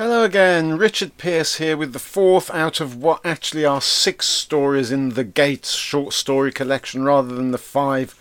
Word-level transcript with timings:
Hello 0.00 0.24
again, 0.24 0.78
Richard 0.78 1.18
Pierce 1.18 1.56
here 1.56 1.76
with 1.76 1.92
the 1.92 1.98
fourth 1.98 2.50
out 2.52 2.80
of 2.80 2.96
what 2.96 3.20
actually 3.22 3.66
are 3.66 3.82
six 3.82 4.26
stories 4.26 4.90
in 4.90 5.10
the 5.10 5.24
Gates 5.24 5.74
short 5.74 6.14
story 6.14 6.50
collection 6.50 7.04
rather 7.04 7.34
than 7.34 7.50
the 7.50 7.58
five 7.58 8.14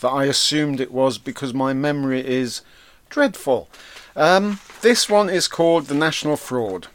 that 0.00 0.08
I 0.08 0.24
assumed 0.24 0.80
it 0.80 0.90
was 0.90 1.18
because 1.18 1.54
my 1.54 1.72
memory 1.72 2.26
is 2.26 2.62
dreadful. 3.10 3.68
Um, 4.16 4.58
this 4.80 5.08
one 5.08 5.30
is 5.30 5.46
called 5.46 5.86
The 5.86 5.94
National 5.94 6.36
Fraud. 6.36 6.88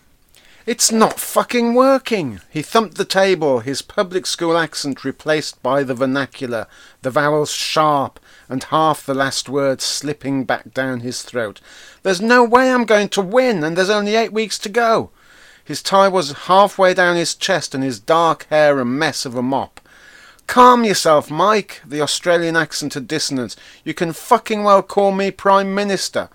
It's 0.65 0.91
not 0.91 1.17
fucking 1.17 1.73
working! 1.73 2.41
He 2.49 2.61
thumped 2.61 2.97
the 2.97 3.05
table, 3.05 3.61
his 3.61 3.81
public 3.81 4.25
school 4.25 4.57
accent 4.57 5.05
replaced 5.05 5.63
by 5.63 5.81
the 5.83 5.95
vernacular, 5.95 6.67
the 7.03 7.09
vowels 7.09 7.53
sharp, 7.53 8.19
and 8.49 8.63
half 8.65 9.05
the 9.05 9.13
last 9.13 9.49
word 9.49 9.81
slipping 9.81 10.43
back 10.43 10.73
down 10.73 10.99
his 10.99 11.23
throat. 11.23 11.61
There's 12.03 12.21
no 12.21 12.43
way 12.43 12.71
I'm 12.71 12.85
going 12.85 13.09
to 13.09 13.21
win, 13.21 13.63
and 13.63 13.77
there's 13.77 13.89
only 13.89 14.15
eight 14.15 14.33
weeks 14.33 14.59
to 14.59 14.69
go. 14.69 15.11
His 15.63 15.81
tie 15.81 16.07
was 16.07 16.31
halfway 16.47 16.93
down 16.93 17.15
his 17.15 17.35
chest, 17.35 17.73
and 17.73 17.83
his 17.83 17.99
dark 17.99 18.45
hair 18.49 18.79
a 18.79 18.85
mess 18.85 19.25
of 19.25 19.35
a 19.35 19.41
mop. 19.41 19.79
Calm 20.47 20.83
yourself, 20.83 21.31
Mike, 21.31 21.81
the 21.85 22.01
Australian 22.01 22.55
accent 22.55 22.93
had 22.93 23.07
dissonance. 23.07 23.55
You 23.83 23.93
can 23.93 24.13
fucking 24.13 24.63
well 24.63 24.83
call 24.83 25.11
me 25.11 25.31
Prime 25.31 25.73
Minister. 25.73 26.29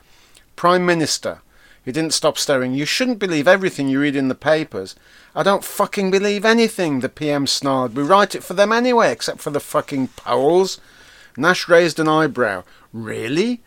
Prime 0.56 0.84
Minister. 0.84 1.40
He 1.84 1.92
didn't 1.92 2.12
stop 2.12 2.36
staring. 2.36 2.74
You 2.74 2.84
shouldn't 2.84 3.18
believe 3.18 3.48
everything 3.48 3.88
you 3.88 4.00
read 4.00 4.16
in 4.16 4.28
the 4.28 4.34
papers. 4.34 4.94
I 5.34 5.42
don't 5.42 5.64
fucking 5.64 6.10
believe 6.10 6.44
anything, 6.44 7.00
the 7.00 7.08
PM 7.08 7.46
snarled. 7.46 7.94
We 7.96 8.02
write 8.02 8.34
it 8.34 8.44
for 8.44 8.54
them 8.54 8.72
anyway, 8.72 9.12
except 9.12 9.40
for 9.40 9.50
the 9.50 9.60
fucking 9.60 10.08
polls. 10.08 10.80
Nash 11.40 11.68
raised 11.68 11.98
an 11.98 12.08
eyebrow. 12.08 12.64
Really? 12.92 13.62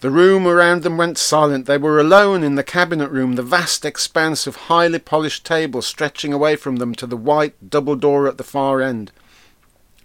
The 0.00 0.10
room 0.10 0.46
around 0.46 0.82
them 0.82 0.96
went 0.96 1.16
silent. 1.16 1.66
They 1.66 1.78
were 1.78 1.98
alone 1.98 2.42
in 2.42 2.56
the 2.56 2.64
cabinet 2.64 3.10
room, 3.10 3.36
the 3.36 3.42
vast 3.42 3.84
expanse 3.84 4.46
of 4.46 4.56
highly 4.56 4.98
polished 4.98 5.46
tables 5.46 5.86
stretching 5.86 6.32
away 6.32 6.56
from 6.56 6.76
them 6.76 6.94
to 6.96 7.06
the 7.06 7.16
white 7.16 7.70
double 7.70 7.96
door 7.96 8.26
at 8.26 8.36
the 8.36 8.44
far 8.44 8.82
end. 8.82 9.12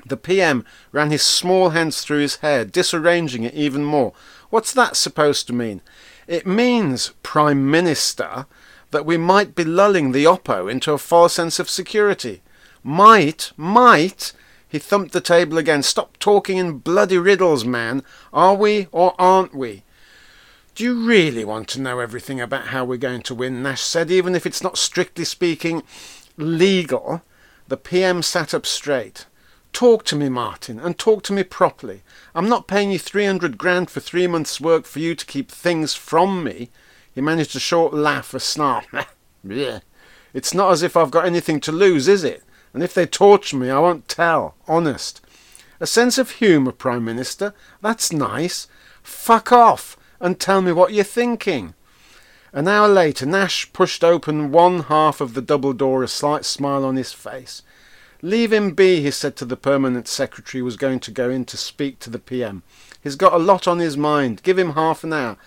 The 0.06 0.18
PM 0.18 0.64
ran 0.92 1.12
his 1.12 1.24
small 1.24 1.72
hands 1.72 2.02
through 2.02 2.20
his 2.20 2.38
hair, 2.38 2.64
disarranging 2.64 3.44
it 3.44 3.54
even 3.54 3.84
more. 3.84 4.14
What's 4.50 4.72
that 4.74 4.96
supposed 4.96 5.48
to 5.48 5.54
mean? 5.54 5.82
It 6.28 6.48
means, 6.48 7.12
Prime 7.24 7.70
Minister, 7.70 8.46
that 8.92 9.06
we 9.06 9.18
might 9.18 9.56
be 9.56 9.66
lulling 9.66 10.12
the 10.12 10.26
Oppo 10.26 10.72
into 10.72 10.94
a 10.94 10.98
false 10.98 11.34
sense 11.34 11.60
of 11.60 11.70
security. 11.70 12.42
Might, 12.84 13.52
might, 13.58 14.32
he 14.70 14.78
thumped 14.80 15.12
the 15.12 15.22
table 15.22 15.58
again. 15.58 15.82
Stop 15.82 16.18
talking 16.20 16.58
in 16.58 16.78
bloody 16.78 17.18
riddles, 17.18 17.66
man. 17.66 18.04
Are 18.32 18.54
we 18.54 18.88
or 18.92 19.16
aren't 19.20 19.56
we? 19.56 19.84
Do 20.76 20.84
you 20.84 21.06
really 21.06 21.44
want 21.44 21.68
to 21.70 21.82
know 21.82 22.00
everything 22.00 22.40
about 22.40 22.68
how 22.68 22.86
we're 22.86 22.98
going 22.98 23.24
to 23.24 23.36
win? 23.36 23.64
Nash 23.64 23.82
said, 23.82 24.12
even 24.12 24.36
if 24.36 24.46
it's 24.46 24.64
not 24.64 24.78
strictly 24.78 25.26
speaking 25.26 25.84
legal. 26.38 27.24
The 27.68 27.78
PM 27.78 28.22
sat 28.22 28.54
up 28.54 28.66
straight. 28.66 29.26
Talk 29.74 30.04
to 30.06 30.16
me, 30.16 30.30
Martin, 30.30 30.80
and 30.80 30.98
talk 30.98 31.24
to 31.24 31.34
me 31.34 31.44
properly. 31.44 32.02
I'm 32.34 32.50
not 32.50 32.68
paying 32.68 32.92
you 32.92 33.00
300 33.00 33.58
grand 33.58 33.90
for 33.90 34.00
three 34.00 34.28
months' 34.28 34.62
work 34.62 34.86
for 34.86 35.00
you 35.00 35.16
to 35.16 35.26
keep 35.26 35.52
things 35.52 35.94
from 35.94 36.44
me. 36.44 36.70
He 37.14 37.22
managed 37.22 37.56
a 37.56 37.60
short 37.60 37.94
laugh, 37.94 38.34
a 38.34 38.40
snarl. 38.40 38.84
it's 40.34 40.54
not 40.54 40.72
as 40.72 40.82
if 40.82 40.96
I've 40.96 41.12
got 41.12 41.26
anything 41.26 41.60
to 41.62 41.72
lose, 41.72 42.08
is 42.08 42.24
it? 42.24 42.44
And 42.74 42.84
if 42.84 42.94
they 42.94 43.06
torture 43.06 43.58
me, 43.58 43.70
I 43.70 43.80
won't 43.80 44.08
tell. 44.08 44.56
Honest. 44.68 45.22
A 45.80 45.88
sense 45.88 46.18
of 46.18 46.32
humour, 46.32 46.72
Prime 46.72 47.06
Minister. 47.06 47.54
That's 47.82 48.12
nice. 48.12 48.68
Fuck 49.02 49.52
off 49.52 49.98
and 50.20 50.40
tell 50.40 50.62
me 50.62 50.72
what 50.72 50.94
you're 50.94 51.04
thinking. 51.04 51.74
An 52.52 52.68
hour 52.68 52.88
later, 52.88 53.26
Nash 53.26 53.72
pushed 53.74 54.04
open 54.04 54.52
one 54.52 54.84
half 54.84 55.22
of 55.22 55.34
the 55.34 55.42
double 55.42 55.74
door, 55.74 56.04
a 56.04 56.08
slight 56.08 56.46
smile 56.46 56.84
on 56.84 56.96
his 56.96 57.14
face. 57.14 57.62
Leave 58.22 58.52
him 58.52 58.72
be, 58.72 59.02
he 59.02 59.12
said 59.12 59.36
to 59.38 59.46
the 59.46 59.56
permanent 59.56 60.08
secretary 60.08 60.60
who 60.60 60.66
was 60.66 60.76
going 60.76 61.00
to 61.00 61.12
go 61.12 61.30
in 61.30 61.46
to 61.46 61.56
speak 61.56 62.00
to 62.00 62.10
the 62.10 62.20
PM. 62.20 62.64
He's 63.02 63.16
got 63.16 63.34
a 63.34 63.38
lot 63.38 63.68
on 63.68 63.80
his 63.80 63.96
mind. 63.96 64.44
Give 64.44 64.60
him 64.60 64.74
half 64.74 65.04
an 65.04 65.14
hour. 65.14 65.38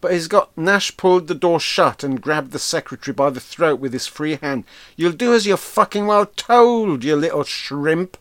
But 0.00 0.12
he's 0.12 0.28
got 0.28 0.56
Nash 0.56 0.96
pulled 0.96 1.26
the 1.26 1.34
door 1.34 1.60
shut 1.60 2.02
and 2.02 2.22
grabbed 2.22 2.52
the 2.52 2.58
secretary 2.58 3.14
by 3.14 3.30
the 3.30 3.40
throat 3.40 3.80
with 3.80 3.92
his 3.92 4.06
free 4.06 4.36
hand. 4.36 4.64
You'll 4.96 5.12
do 5.12 5.34
as 5.34 5.46
you're 5.46 5.56
fucking 5.56 6.06
well 6.06 6.26
told, 6.26 7.04
you 7.04 7.16
little 7.16 7.44
shrimp, 7.44 8.16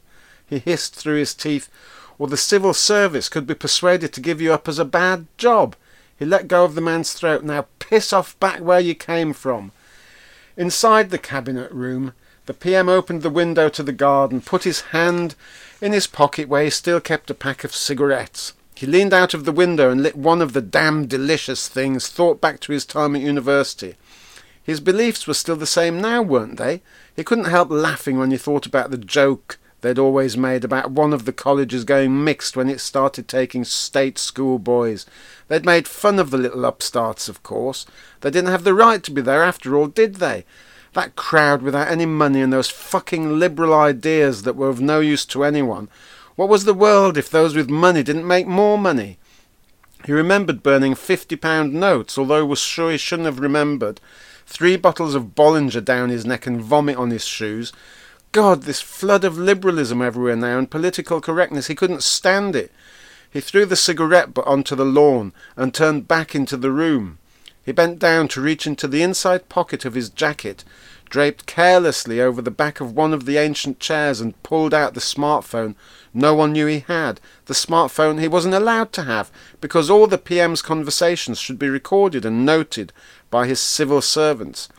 he 0.45 0.59
hissed 0.59 0.95
through 0.95 1.18
his 1.18 1.34
teeth, 1.34 1.69
or 2.18 2.28
the 2.28 2.35
civil 2.38 2.73
service 2.73 3.29
could 3.29 3.47
be 3.47 3.53
persuaded 3.53 4.12
to 4.13 4.22
give 4.22 4.41
you 4.41 4.51
up 4.51 4.68
as 4.68 4.79
a 4.79 4.85
bad 4.85 5.28
job. 5.38 5.75
He 6.18 6.25
let 6.25 6.50
go 6.50 6.66
of 6.66 6.75
the 6.75 6.81
man's 6.81 7.13
throat. 7.13 7.44
Now 7.44 7.68
piss 7.79 8.12
off 8.12 8.38
back 8.41 8.59
where 8.59 8.81
you 8.81 8.94
came 8.94 9.31
from. 9.31 9.72
Inside 10.57 11.09
the 11.09 11.18
cabinet 11.18 11.72
room, 11.72 12.13
the 12.45 12.53
PM 12.53 12.89
opened 12.89 13.22
the 13.22 13.29
window 13.29 13.69
to 13.69 13.84
the 13.84 13.94
garden, 13.94 14.41
put 14.41 14.66
his 14.66 14.81
hand 14.91 15.35
in 15.81 15.94
his 15.94 16.07
pocket 16.07 16.50
where 16.50 16.66
he 16.66 16.69
still 16.69 17.00
kept 17.00 17.29
a 17.29 17.34
pack 17.34 17.63
of 17.63 17.73
cigarettes. 17.73 18.51
He 18.79 18.88
leaned 18.88 19.13
out 19.13 19.34
of 19.34 19.44
the 19.44 19.51
window 19.51 19.91
and 19.91 20.01
lit 20.01 20.16
one 20.16 20.41
of 20.41 20.53
the 20.53 20.62
damn 20.62 21.06
delicious 21.06 21.67
things, 21.67 22.07
thought 22.07 22.40
back 22.40 22.62
to 22.62 22.72
his 22.72 22.85
time 22.85 23.13
at 23.13 23.22
university. 23.22 23.95
His 24.63 24.79
beliefs 24.79 25.28
were 25.28 25.34
still 25.34 25.57
the 25.57 25.66
same 25.66 26.00
now, 26.00 26.22
weren't 26.22 26.56
they? 26.56 26.81
He 27.13 27.25
couldn't 27.25 27.51
help 27.51 27.69
laughing 27.69 28.18
when 28.18 28.31
he 28.31 28.38
thought 28.38 28.66
about 28.66 28.89
the 28.89 28.97
joke 28.97 29.59
they'd 29.81 30.00
always 30.00 30.38
made 30.38 30.63
about 30.63 30.91
one 30.91 31.12
of 31.12 31.25
the 31.25 31.34
colleges 31.34 31.84
going 31.84 32.23
mixed 32.23 32.56
when 32.56 32.69
it 32.69 32.79
started 32.79 33.28
taking 33.28 33.66
state 33.66 34.18
school 34.18 34.57
boys. 34.59 35.06
They'd 35.50 35.66
made 35.66 35.85
fun 35.85 36.18
of 36.18 36.31
the 36.31 36.38
little 36.38 36.63
upstarts, 36.63 37.28
of 37.28 37.44
course. 37.44 37.85
They 38.22 38.31
didn't 38.31 38.51
have 38.51 38.63
the 38.63 38.73
right 38.73 39.03
to 39.03 39.12
be 39.12 39.19
there 39.19 39.44
after 39.44 39.75
all, 39.75 39.88
did 39.88 40.16
they? 40.16 40.45
That 40.94 41.18
crowd 41.18 41.63
without 41.63 41.89
any 41.89 42.06
money 42.06 42.39
and 42.39 42.53
those 42.53 42.69
fucking 42.69 43.39
liberal 43.39 43.73
ideas 43.73 44.44
that 44.44 44.56
were 44.56 44.69
of 44.69 44.79
no 44.79 45.01
use 45.01 45.25
to 45.25 45.44
anyone 45.44 45.89
what 46.39 46.47
was 46.47 46.63
the 46.63 46.73
world 46.73 47.17
if 47.17 47.29
those 47.29 47.53
with 47.53 47.69
money 47.69 48.01
didn't 48.01 48.25
make 48.25 48.47
more 48.47 48.77
money? 48.77 49.17
He 50.05 50.13
remembered 50.13 50.63
burning 50.63 50.95
fifty 50.95 51.35
pound 51.35 51.73
notes, 51.73 52.17
although 52.17 52.45
was 52.45 52.61
sure 52.61 52.91
he 52.91 52.97
shouldn't 52.97 53.25
have 53.25 53.41
remembered. 53.41 54.00
Three 54.45 54.77
bottles 54.77 55.16
of 55.16 55.35
Bollinger 55.35 55.83
down 55.83 56.07
his 56.07 56.25
neck 56.25 56.47
and 56.47 56.61
vomit 56.61 56.95
on 56.95 57.09
his 57.09 57.25
shoes. 57.25 57.73
God, 58.31 58.61
this 58.61 58.79
flood 58.79 59.25
of 59.25 59.38
liberalism 59.38 60.01
everywhere 60.01 60.38
now 60.38 60.57
and 60.57 60.72
political 60.72 61.19
correctness, 61.19 61.67
he 61.67 61.75
couldn't 61.75 62.03
stand 62.03 62.56
it. 62.56 62.71
He 63.29 63.41
threw 63.41 63.66
the 63.66 63.75
cigarette 63.75 64.33
butt 64.33 64.47
onto 64.47 64.77
the 64.77 64.85
lawn 64.85 65.33
and 65.57 65.73
turned 65.73 66.07
back 66.07 66.33
into 66.35 66.56
the 66.56 66.71
room. 66.71 67.17
He 67.66 67.73
bent 67.73 68.00
down 68.00 68.29
to 68.29 68.39
reach 68.39 68.66
into 68.66 68.88
the 68.88 69.01
inside 69.01 69.50
pocket 69.50 69.83
of 69.83 69.94
his 69.94 70.09
jacket 70.09 70.63
draped 71.09 71.46
carelessly 71.46 72.22
over 72.22 72.42
the 72.42 72.52
back 72.52 72.80
of 72.80 72.96
one 72.96 73.14
of 73.14 73.25
the 73.25 73.38
ancient 73.38 73.80
chairs 73.80 74.22
and 74.22 74.42
pulled 74.44 74.74
out 74.74 74.94
the 74.94 75.00
smartphone 75.00 75.75
no 76.14 76.34
one 76.34 76.53
knew 76.53 76.66
he 76.66 76.80
had, 76.80 77.22
the 77.46 77.53
smartphone 77.53 78.20
he 78.20 78.28
wasn't 78.28 78.56
allowed 78.56 78.92
to 78.94 79.03
have, 79.03 79.31
because 79.62 79.90
all 79.90 80.08
the 80.08 80.18
PM's 80.18 80.62
conversations 80.62 81.40
should 81.40 81.59
be 81.59 81.69
recorded 81.69 82.25
and 82.25 82.46
noted 82.46 82.92
by 83.30 83.46
his 83.46 83.59
civil 83.59 84.02
servants. 84.02 84.69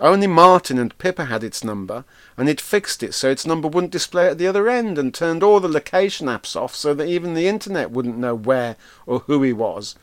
Only 0.00 0.28
Martin 0.28 0.78
and 0.78 0.96
Pippa 0.98 1.26
had 1.26 1.42
its 1.42 1.64
number, 1.64 2.04
and 2.36 2.48
he'd 2.48 2.60
fixed 2.60 3.02
it 3.02 3.12
so 3.12 3.30
its 3.30 3.44
number 3.44 3.68
wouldn't 3.68 3.92
display 3.92 4.28
at 4.28 4.38
the 4.38 4.46
other 4.46 4.68
end 4.68 4.96
and 4.96 5.12
turned 5.12 5.42
all 5.42 5.60
the 5.60 5.68
location 5.68 6.28
apps 6.28 6.54
off 6.54 6.74
so 6.74 6.94
that 6.94 7.08
even 7.08 7.34
the 7.34 7.48
internet 7.48 7.90
wouldn't 7.90 8.16
know 8.16 8.34
where 8.34 8.76
or 9.06 9.20
who 9.20 9.42
he 9.42 9.52
was. 9.52 9.96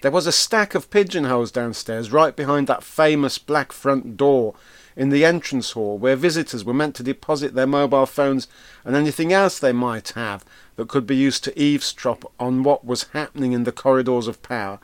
There 0.00 0.12
was 0.12 0.28
a 0.28 0.32
stack 0.32 0.76
of 0.76 0.90
pigeonholes 0.90 1.50
downstairs, 1.50 2.12
right 2.12 2.36
behind 2.36 2.68
that 2.68 2.84
famous 2.84 3.36
black 3.36 3.72
front 3.72 4.16
door 4.16 4.54
in 4.94 5.08
the 5.08 5.24
entrance 5.24 5.72
hall, 5.72 5.98
where 5.98 6.14
visitors 6.14 6.64
were 6.64 6.72
meant 6.72 6.94
to 6.96 7.02
deposit 7.02 7.54
their 7.54 7.66
mobile 7.66 8.06
phones 8.06 8.46
and 8.84 8.94
anything 8.94 9.32
else 9.32 9.58
they 9.58 9.72
might 9.72 10.10
have 10.10 10.44
that 10.76 10.88
could 10.88 11.04
be 11.04 11.16
used 11.16 11.42
to 11.44 11.58
eavesdrop 11.60 12.32
on 12.38 12.62
what 12.62 12.84
was 12.84 13.08
happening 13.12 13.52
in 13.52 13.64
the 13.64 13.72
corridors 13.72 14.28
of 14.28 14.40
power. 14.40 14.78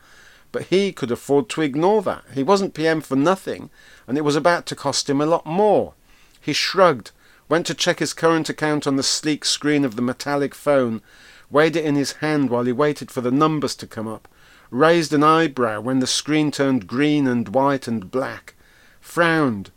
But 0.51 0.63
he 0.63 0.91
could 0.91 1.11
afford 1.11 1.47
to 1.49 1.61
ignore 1.61 2.01
that. 2.01 2.25
He 2.33 2.43
wasn't 2.43 2.73
PM 2.73 2.99
for 2.99 3.15
nothing, 3.15 3.69
and 4.07 4.17
it 4.17 4.25
was 4.25 4.35
about 4.35 4.65
to 4.65 4.75
cost 4.75 5.09
him 5.09 5.21
a 5.21 5.25
lot 5.25 5.45
more. 5.45 5.93
He 6.41 6.51
shrugged, 6.51 7.11
went 7.47 7.65
to 7.67 7.73
check 7.73 7.99
his 7.99 8.13
current 8.13 8.49
account 8.49 8.85
on 8.85 8.97
the 8.97 9.03
sleek 9.03 9.45
screen 9.45 9.85
of 9.85 9.95
the 9.95 10.01
metallic 10.01 10.53
phone, 10.53 11.01
weighed 11.49 11.77
it 11.77 11.85
in 11.85 11.95
his 11.95 12.13
hand 12.13 12.49
while 12.49 12.65
he 12.65 12.73
waited 12.73 13.11
for 13.11 13.21
the 13.21 13.31
numbers 13.31 13.75
to 13.75 13.87
come 13.87 14.09
up, 14.09 14.27
raised 14.75 15.13
an 15.13 15.23
eyebrow 15.23 15.79
when 15.79 15.99
the 15.99 16.07
screen 16.07 16.51
turned 16.51 16.85
green 16.85 17.27
and 17.27 17.49
white 17.49 17.87
and 17.87 18.11
black, 18.11 18.55
frowned. 18.99 19.71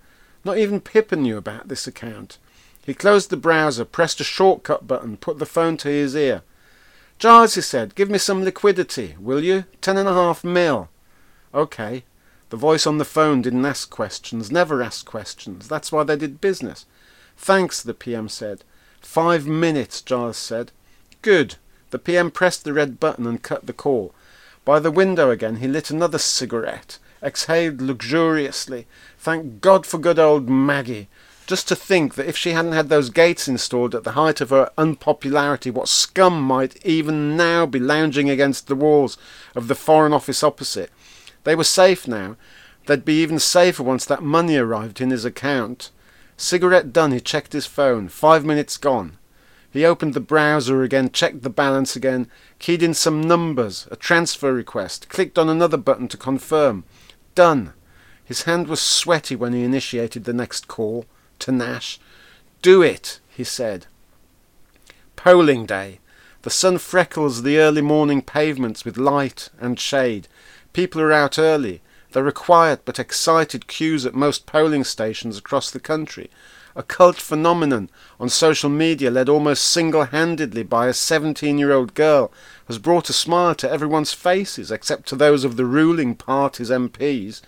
Not 0.45 0.59
even 0.59 0.81
Pippa 0.81 1.15
knew 1.15 1.37
about 1.37 1.69
this 1.69 1.87
account. 1.87 2.39
He 2.85 2.95
closed 2.95 3.31
the 3.31 3.37
browser, 3.37 3.85
pressed 3.85 4.21
a 4.21 4.25
shortcut 4.25 4.89
button, 4.89 5.17
put 5.17 5.39
the 5.39 5.47
phone 5.47 5.77
to 5.79 5.89
his 5.89 6.17
ear. 6.17 6.43
Giles, 7.19 7.55
he 7.55 7.61
said, 7.61 7.95
give 7.95 8.11
me 8.11 8.19
some 8.19 8.43
liquidity, 8.43 9.15
will 9.21 9.43
you? 9.43 9.65
Ten 9.81 9.97
and 9.97 10.09
a 10.09 10.15
half 10.15 10.43
mil. 10.43 10.89
OK. 11.55 12.05
The 12.51 12.57
voice 12.57 12.87
on 12.87 12.99
the 12.99 13.05
phone 13.05 13.43
didn't 13.43 13.67
ask 13.67 13.91
questions, 13.91 14.51
never 14.51 14.83
asked 14.83 15.07
questions. 15.07 15.69
That's 15.69 15.93
why 15.93 16.03
they 16.03 16.17
did 16.17 16.41
business. 16.41 16.87
Thanks, 17.37 17.83
the 17.83 17.95
PM 17.95 18.29
said. 18.29 18.65
Five 19.01 19.47
minutes, 19.47 20.01
Giles 20.01 20.39
said. 20.39 20.73
Good. 21.23 21.57
The 21.91 21.99
PM 21.99 22.31
pressed 22.31 22.65
the 22.65 22.73
red 22.73 22.99
button 22.99 23.27
and 23.27 23.43
cut 23.43 23.67
the 23.67 23.73
call. 23.73 24.13
By 24.65 24.79
the 24.79 24.91
window 24.91 25.31
again, 25.31 25.57
he 25.57 25.69
lit 25.69 25.91
another 25.91 26.19
cigarette, 26.19 26.99
exhaled 27.23 27.81
luxuriously. 27.81 28.87
Thank 29.19 29.61
God 29.61 29.87
for 29.87 29.99
good 29.99 30.19
old 30.19 30.49
Maggie. 30.49 31.09
Just 31.47 31.67
to 31.69 31.77
think 31.77 32.15
that 32.17 32.27
if 32.27 32.37
she 32.37 32.51
hadn't 32.51 32.73
had 32.73 32.91
those 32.91 33.09
gates 33.09 33.49
installed 33.49 33.95
at 33.95 34.05
the 34.05 34.13
height 34.13 34.43
of 34.43 34.51
her 34.51 34.71
unpopularity, 34.77 35.71
what 35.71 35.89
scum 35.89 36.43
might 36.43 36.85
even 36.85 37.39
now 37.39 37.65
be 37.65 37.79
lounging 37.79 38.29
against 38.29 38.67
the 38.67 38.77
walls 38.77 39.17
of 39.55 39.67
the 39.67 39.75
Foreign 39.75 40.13
Office 40.13 40.43
opposite. 40.43 40.91
They 41.45 41.55
were 41.55 41.65
safe 41.65 42.07
now. 42.07 42.37
They'd 42.87 43.05
be 43.05 43.23
even 43.23 43.39
safer 43.39 43.83
once 43.83 44.05
that 44.05 44.23
money 44.23 44.57
arrived 44.57 45.01
in 45.01 45.09
his 45.09 45.25
account. 45.25 45.91
Cigarette 46.37 46.93
done, 46.93 47.13
he 47.13 47.21
checked 47.21 47.55
his 47.55 47.67
phone. 47.67 48.09
Five 48.09 48.45
minutes 48.45 48.77
gone. 48.77 49.17
He 49.71 49.85
opened 49.85 50.15
the 50.15 50.21
browser 50.21 50.83
again, 50.83 51.11
checked 51.11 51.43
the 51.43 51.51
balance 51.51 51.95
again, 51.95 52.31
keyed 52.59 52.83
in 52.83 52.95
some 52.95 53.21
numbers, 53.21 53.87
a 53.91 53.97
transfer 53.97 54.53
request, 54.53 55.09
clicked 55.09 55.39
on 55.39 55.49
another 55.49 55.77
button 55.77 56.09
to 56.09 56.17
confirm. 56.17 56.85
Done. 57.35 57.75
His 58.25 58.43
hand 58.43 58.69
was 58.69 58.81
sweaty 58.81 59.37
when 59.37 59.53
he 59.53 59.65
initiated 59.65 60.25
the 60.25 60.33
next 60.33 60.69
call 60.69 61.05
to 61.41 61.53
Nash. 61.53 61.99
Do 62.63 62.83
it, 62.83 63.21
he 63.29 63.45
said. 63.45 63.87
Polling 65.17 65.67
day. 65.67 66.01
The 66.43 66.51
sun 66.51 66.79
freckles 66.79 67.43
the 67.43 67.59
early 67.59 67.83
morning 67.83 68.23
pavements 68.23 68.85
with 68.85 68.97
light 68.97 69.51
and 69.61 69.79
shade. 69.79 70.29
People 70.73 71.01
are 71.01 71.13
out 71.13 71.39
early. 71.39 71.83
There 72.13 72.27
are 72.27 72.33
quiet 72.33 72.83
but 72.85 72.99
excited 72.99 73.67
queues 73.67 74.07
at 74.07 74.15
most 74.15 74.47
polling 74.47 74.85
stations 74.85 75.37
across 75.37 75.71
the 75.71 75.81
country 75.81 76.31
a 76.77 76.83
cult 76.83 77.17
phenomenon 77.17 77.91
on 78.21 78.29
social 78.29 78.71
media 78.71 79.11
led 79.11 79.29
almost 79.29 79.65
single-handedly 79.65 80.63
by 80.63 80.87
a 80.87 80.93
17-year-old 80.93 81.95
girl 81.95 82.33
has 82.67 82.79
brought 82.79 83.09
a 83.09 83.13
smile 83.13 83.55
to 83.55 83.71
everyone's 83.71 84.13
faces 84.13 84.71
except 84.71 85.09
to 85.09 85.17
those 85.17 85.45
of 85.45 85.57
the 85.57 85.65
ruling 85.65 86.15
party's 86.15 86.71
MPs. 86.71 87.41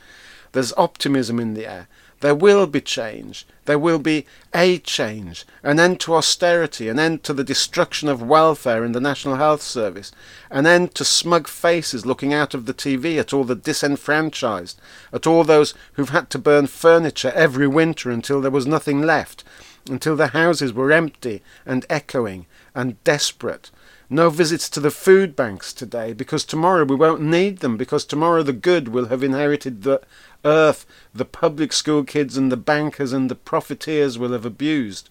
There's 0.52 0.72
optimism 0.76 1.38
in 1.38 1.54
the 1.54 1.66
air. 1.66 1.88
There 2.20 2.34
will 2.34 2.66
be 2.66 2.82
change. 2.82 3.46
There 3.64 3.78
will 3.78 3.98
be 3.98 4.26
a 4.54 4.78
change. 4.78 5.46
An 5.62 5.80
end 5.80 6.00
to 6.00 6.14
austerity, 6.14 6.88
an 6.88 6.98
end 6.98 7.24
to 7.24 7.32
the 7.32 7.44
destruction 7.44 8.08
of 8.08 8.20
welfare 8.22 8.84
in 8.84 8.92
the 8.92 9.00
National 9.00 9.36
Health 9.36 9.62
Service, 9.62 10.12
an 10.50 10.66
end 10.66 10.94
to 10.96 11.04
smug 11.04 11.48
faces 11.48 12.04
looking 12.04 12.34
out 12.34 12.52
of 12.52 12.66
the 12.66 12.74
TV 12.74 13.18
at 13.18 13.32
all 13.32 13.44
the 13.44 13.54
disenfranchised, 13.54 14.78
at 15.12 15.26
all 15.26 15.44
those 15.44 15.72
who've 15.94 16.10
had 16.10 16.28
to 16.30 16.38
burn 16.38 16.66
furniture 16.66 17.32
every 17.34 17.66
winter 17.66 18.10
until 18.10 18.42
there 18.42 18.50
was 18.50 18.66
nothing 18.66 19.00
left, 19.00 19.42
until 19.88 20.14
the 20.14 20.28
houses 20.28 20.74
were 20.74 20.92
empty 20.92 21.42
and 21.64 21.86
echoing 21.88 22.44
and 22.74 23.02
desperate. 23.02 23.70
No 24.12 24.28
visits 24.28 24.68
to 24.70 24.80
the 24.80 24.90
food 24.90 25.36
banks 25.36 25.72
today 25.72 26.12
because 26.12 26.44
tomorrow 26.44 26.82
we 26.82 26.96
won't 26.96 27.20
need 27.20 27.60
them 27.60 27.76
because 27.76 28.04
tomorrow 28.04 28.42
the 28.42 28.52
good 28.52 28.88
will 28.88 29.06
have 29.06 29.22
inherited 29.22 29.82
the 29.82 30.00
earth 30.44 30.84
the 31.14 31.24
public 31.24 31.72
school 31.72 32.02
kids 32.02 32.36
and 32.36 32.50
the 32.50 32.56
bankers 32.56 33.12
and 33.12 33.30
the 33.30 33.36
profiteers 33.36 34.18
will 34.18 34.32
have 34.32 34.44
abused. 34.44 35.10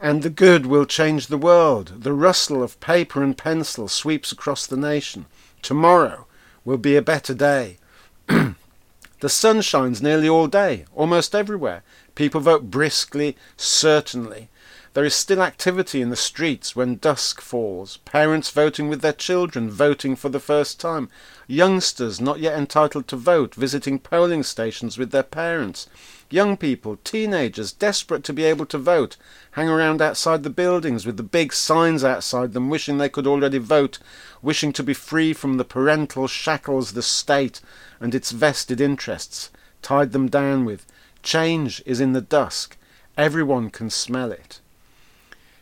And 0.00 0.22
the 0.22 0.30
good 0.30 0.64
will 0.64 0.86
change 0.86 1.26
the 1.26 1.36
world. 1.36 2.04
The 2.04 2.14
rustle 2.14 2.62
of 2.62 2.80
paper 2.80 3.22
and 3.22 3.36
pencil 3.36 3.86
sweeps 3.86 4.32
across 4.32 4.66
the 4.66 4.78
nation. 4.78 5.26
Tomorrow 5.60 6.26
will 6.64 6.78
be 6.78 6.96
a 6.96 7.02
better 7.02 7.34
day. 7.34 7.76
the 8.26 9.28
sun 9.28 9.60
shines 9.60 10.00
nearly 10.00 10.28
all 10.28 10.46
day, 10.46 10.86
almost 10.94 11.34
everywhere. 11.34 11.82
People 12.14 12.40
vote 12.40 12.70
briskly, 12.70 13.36
certainly. 13.58 14.48
There 14.96 15.04
is 15.04 15.14
still 15.14 15.42
activity 15.42 16.00
in 16.00 16.08
the 16.08 16.16
streets 16.16 16.74
when 16.74 16.96
dusk 16.96 17.42
falls, 17.42 17.98
parents 18.06 18.48
voting 18.48 18.88
with 18.88 19.02
their 19.02 19.12
children, 19.12 19.68
voting 19.68 20.16
for 20.16 20.30
the 20.30 20.40
first 20.40 20.80
time, 20.80 21.10
youngsters 21.46 22.18
not 22.18 22.40
yet 22.40 22.58
entitled 22.58 23.06
to 23.08 23.16
vote, 23.16 23.54
visiting 23.54 23.98
polling 23.98 24.42
stations 24.42 24.96
with 24.96 25.10
their 25.10 25.22
parents, 25.22 25.86
young 26.30 26.56
people, 26.56 26.96
teenagers 27.04 27.72
desperate 27.72 28.24
to 28.24 28.32
be 28.32 28.44
able 28.44 28.64
to 28.64 28.78
vote, 28.78 29.18
hang 29.50 29.68
around 29.68 30.00
outside 30.00 30.44
the 30.44 30.48
buildings 30.48 31.04
with 31.04 31.18
the 31.18 31.22
big 31.22 31.52
signs 31.52 32.02
outside 32.02 32.54
them, 32.54 32.70
wishing 32.70 32.96
they 32.96 33.10
could 33.10 33.26
already 33.26 33.58
vote, 33.58 33.98
wishing 34.40 34.72
to 34.72 34.82
be 34.82 34.94
free 34.94 35.34
from 35.34 35.58
the 35.58 35.64
parental 35.66 36.26
shackles 36.26 36.94
the 36.94 37.02
state 37.02 37.60
and 38.00 38.14
its 38.14 38.30
vested 38.30 38.80
interests 38.80 39.50
tied 39.82 40.12
them 40.12 40.26
down 40.26 40.64
with. 40.64 40.86
Change 41.22 41.82
is 41.84 42.00
in 42.00 42.14
the 42.14 42.22
dusk. 42.22 42.78
Everyone 43.18 43.68
can 43.68 43.90
smell 43.90 44.32
it. 44.32 44.60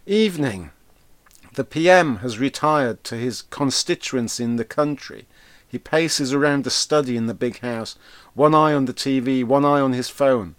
Evening. 0.07 0.71
The 1.55 1.65
PM 1.65 2.17
has 2.17 2.39
retired 2.39 3.03
to 3.05 3.17
his 3.17 3.41
constituents 3.41 4.39
in 4.39 4.57
the 4.57 4.65
country. 4.65 5.25
He 5.67 5.79
paces 5.79 6.35
around 6.35 6.65
the 6.65 6.71
study 6.71 7.17
in 7.17 7.25
the 7.25 7.33
big 7.33 7.61
house, 7.61 7.97
won 8.35 8.55
eye 8.55 8.75
on 8.75 8.85
the 8.85 8.93
TV, 8.93 9.43
one 9.43 9.65
eye 9.65 9.81
on 9.81 9.95
his 9.95 10.11
phone. 10.11 10.57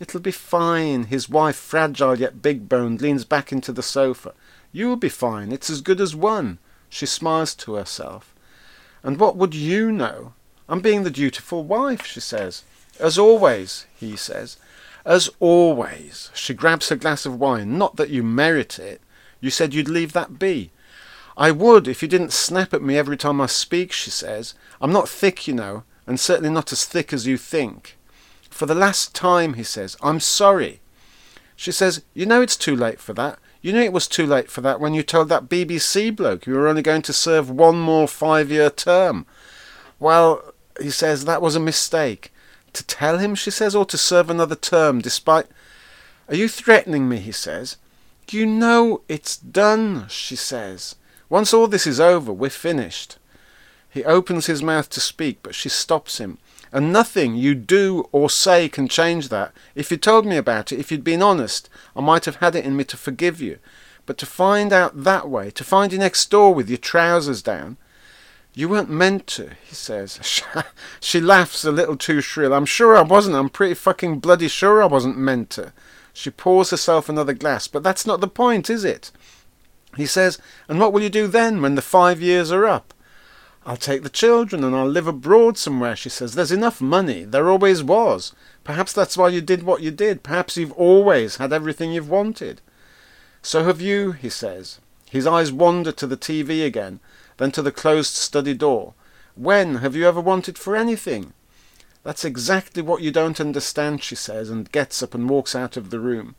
It'll 0.00 0.20
be 0.20 0.30
fine. 0.30 1.04
His 1.04 1.28
wife, 1.28 1.56
fragile 1.56 2.18
yet 2.18 2.40
big 2.40 2.66
boned, 2.66 3.02
leans 3.02 3.26
back 3.26 3.52
into 3.52 3.72
the 3.72 3.82
sofa. 3.82 4.32
You'll 4.72 4.96
be 4.96 5.10
fine. 5.10 5.52
It's 5.52 5.68
as 5.68 5.82
good 5.82 6.00
as 6.00 6.16
one. 6.16 6.58
She 6.88 7.04
smiles 7.04 7.54
to 7.56 7.74
herself. 7.74 8.34
And 9.02 9.20
what 9.20 9.36
would 9.36 9.54
you 9.54 9.92
know? 9.92 10.32
I'm 10.66 10.80
being 10.80 11.02
the 11.02 11.10
dutiful 11.10 11.62
wife, 11.62 12.06
she 12.06 12.20
says. 12.20 12.62
As 12.98 13.18
always, 13.18 13.84
he 13.94 14.16
says. 14.16 14.56
As 15.04 15.30
always, 15.40 16.30
she 16.34 16.54
grabs 16.54 16.88
her 16.88 16.96
glass 16.96 17.26
of 17.26 17.38
wine. 17.38 17.76
Not 17.76 17.96
that 17.96 18.10
you 18.10 18.22
merit 18.22 18.78
it. 18.78 19.00
You 19.40 19.50
said 19.50 19.74
you'd 19.74 19.88
leave 19.88 20.12
that 20.12 20.38
be. 20.38 20.70
I 21.36 21.50
would 21.50 21.88
if 21.88 22.02
you 22.02 22.08
didn't 22.08 22.32
snap 22.32 22.72
at 22.72 22.82
me 22.82 22.96
every 22.96 23.16
time 23.16 23.40
I 23.40 23.46
speak, 23.46 23.92
she 23.92 24.10
says. 24.10 24.54
I'm 24.80 24.92
not 24.92 25.08
thick, 25.08 25.48
you 25.48 25.54
know, 25.54 25.84
and 26.06 26.20
certainly 26.20 26.50
not 26.50 26.72
as 26.72 26.84
thick 26.84 27.12
as 27.12 27.26
you 27.26 27.36
think. 27.36 27.96
For 28.50 28.66
the 28.66 28.74
last 28.74 29.14
time, 29.14 29.54
he 29.54 29.62
says, 29.62 29.96
I'm 30.02 30.20
sorry. 30.20 30.80
She 31.56 31.72
says, 31.72 32.04
You 32.14 32.26
know 32.26 32.42
it's 32.42 32.56
too 32.56 32.76
late 32.76 33.00
for 33.00 33.12
that. 33.14 33.38
You 33.60 33.72
knew 33.72 33.80
it 33.80 33.92
was 33.92 34.08
too 34.08 34.26
late 34.26 34.50
for 34.50 34.60
that 34.60 34.80
when 34.80 34.92
you 34.92 35.02
told 35.02 35.28
that 35.28 35.48
BBC 35.48 36.14
bloke 36.14 36.46
you 36.46 36.54
were 36.54 36.68
only 36.68 36.82
going 36.82 37.02
to 37.02 37.12
serve 37.12 37.48
one 37.48 37.80
more 37.80 38.08
five 38.08 38.50
year 38.50 38.70
term. 38.70 39.24
Well, 39.98 40.52
he 40.80 40.90
says, 40.90 41.24
that 41.24 41.42
was 41.42 41.54
a 41.54 41.60
mistake. 41.60 42.32
To 42.74 42.84
tell 42.84 43.18
him, 43.18 43.34
she 43.34 43.50
says, 43.50 43.74
or 43.74 43.84
to 43.86 43.98
serve 43.98 44.30
another 44.30 44.54
term, 44.54 45.00
despite. 45.00 45.46
Are 46.28 46.34
you 46.34 46.48
threatening 46.48 47.08
me? 47.08 47.18
he 47.18 47.32
says. 47.32 47.76
You 48.30 48.46
know 48.46 49.02
it's 49.08 49.36
done, 49.36 50.06
she 50.08 50.36
says. 50.36 50.96
Once 51.28 51.52
all 51.52 51.66
this 51.66 51.86
is 51.86 52.00
over, 52.00 52.32
we're 52.32 52.48
finished. 52.48 53.18
He 53.90 54.04
opens 54.04 54.46
his 54.46 54.62
mouth 54.62 54.88
to 54.90 55.00
speak, 55.00 55.40
but 55.42 55.54
she 55.54 55.68
stops 55.68 56.16
him. 56.16 56.38
And 56.72 56.90
nothing 56.90 57.34
you 57.34 57.54
do 57.54 58.08
or 58.10 58.30
say 58.30 58.70
can 58.70 58.88
change 58.88 59.28
that. 59.28 59.52
If 59.74 59.90
you'd 59.90 60.02
told 60.02 60.24
me 60.24 60.38
about 60.38 60.72
it, 60.72 60.78
if 60.78 60.90
you'd 60.90 61.04
been 61.04 61.20
honest, 61.22 61.68
I 61.94 62.00
might 62.00 62.24
have 62.24 62.36
had 62.36 62.54
it 62.54 62.64
in 62.64 62.74
me 62.74 62.84
to 62.84 62.96
forgive 62.96 63.42
you. 63.42 63.58
But 64.06 64.16
to 64.18 64.26
find 64.26 64.72
out 64.72 65.04
that 65.04 65.28
way, 65.28 65.50
to 65.50 65.62
find 65.64 65.92
you 65.92 65.98
next 65.98 66.30
door 66.30 66.54
with 66.54 66.70
your 66.70 66.78
trousers 66.78 67.42
down, 67.42 67.76
you 68.54 68.68
weren't 68.68 68.90
meant 68.90 69.26
to, 69.28 69.50
he 69.64 69.74
says. 69.74 70.42
she 71.00 71.20
laughs 71.20 71.64
a 71.64 71.72
little 71.72 71.96
too 71.96 72.20
shrill. 72.20 72.52
I'm 72.52 72.66
sure 72.66 72.96
I 72.96 73.02
wasn't. 73.02 73.36
I'm 73.36 73.48
pretty 73.48 73.74
fucking 73.74 74.18
bloody 74.18 74.48
sure 74.48 74.82
I 74.82 74.86
wasn't 74.86 75.16
meant 75.16 75.48
to. 75.50 75.72
She 76.12 76.30
pours 76.30 76.70
herself 76.70 77.08
another 77.08 77.32
glass. 77.32 77.66
But 77.66 77.82
that's 77.82 78.06
not 78.06 78.20
the 78.20 78.28
point, 78.28 78.68
is 78.68 78.84
it? 78.84 79.10
He 79.96 80.04
says, 80.04 80.38
And 80.68 80.78
what 80.78 80.92
will 80.92 81.02
you 81.02 81.08
do 81.08 81.26
then 81.26 81.62
when 81.62 81.76
the 81.76 81.82
five 81.82 82.20
years 82.20 82.52
are 82.52 82.66
up? 82.66 82.92
I'll 83.64 83.76
take 83.76 84.02
the 84.02 84.10
children 84.10 84.64
and 84.64 84.74
I'll 84.74 84.88
live 84.88 85.06
abroad 85.06 85.56
somewhere, 85.56 85.96
she 85.96 86.08
says. 86.10 86.34
There's 86.34 86.52
enough 86.52 86.80
money. 86.80 87.24
There 87.24 87.48
always 87.48 87.82
was. 87.82 88.34
Perhaps 88.64 88.92
that's 88.92 89.16
why 89.16 89.28
you 89.28 89.40
did 89.40 89.62
what 89.62 89.80
you 89.80 89.90
did. 89.90 90.22
Perhaps 90.22 90.58
you've 90.58 90.72
always 90.72 91.36
had 91.36 91.52
everything 91.52 91.92
you've 91.92 92.10
wanted. 92.10 92.60
So 93.40 93.64
have 93.64 93.80
you, 93.80 94.12
he 94.12 94.28
says. 94.28 94.78
His 95.10 95.26
eyes 95.26 95.52
wander 95.52 95.92
to 95.92 96.06
the 96.06 96.16
TV 96.16 96.66
again 96.66 97.00
then 97.36 97.50
to 97.52 97.62
the 97.62 97.72
closed 97.72 98.14
study 98.14 98.54
door. 98.54 98.94
When 99.34 99.76
have 99.76 99.96
you 99.96 100.06
ever 100.06 100.20
wanted 100.20 100.58
for 100.58 100.76
anything? 100.76 101.32
That's 102.04 102.24
exactly 102.24 102.82
what 102.82 103.02
you 103.02 103.10
don't 103.10 103.40
understand, 103.40 104.02
she 104.02 104.16
says, 104.16 104.50
and 104.50 104.70
gets 104.72 105.02
up 105.02 105.14
and 105.14 105.28
walks 105.28 105.54
out 105.54 105.76
of 105.76 105.90
the 105.90 106.00
room. 106.00 106.34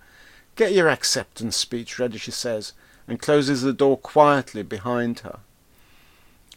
Get 0.55 0.73
your 0.73 0.89
acceptance 0.89 1.55
speech 1.55 1.97
ready, 1.97 2.17
she 2.17 2.31
says, 2.31 2.73
and 3.07 3.21
closes 3.21 3.62
the 3.62 3.73
door 3.73 3.97
quietly 3.97 4.62
behind 4.62 5.19
her. 5.19 5.39